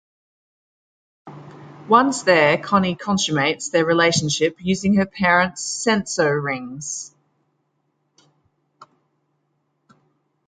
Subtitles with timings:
[1.87, 7.13] Once there Connie consummates their relationship using her parents "senso-rings".